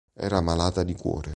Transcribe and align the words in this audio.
Era 0.15 0.41
malata 0.41 0.81
di 0.81 0.95
cuore. 0.95 1.29